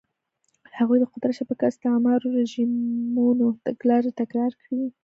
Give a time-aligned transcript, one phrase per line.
[0.77, 4.83] هغوی د قدرت شبکه او د استعماري رژیمونو تګلارې تکرار کړې.